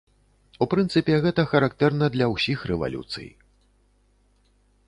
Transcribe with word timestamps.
У 0.65 0.67
прынцыпе, 0.71 1.17
гэта 1.25 1.45
характэрна 1.51 2.05
для 2.15 2.25
ўсіх 2.33 2.59
рэвалюцый. 2.73 3.33